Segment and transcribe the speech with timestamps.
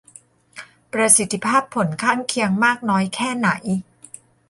[0.93, 3.49] ประสิทธิภาพผลข้างเคียงมากน้อยแค่ไหน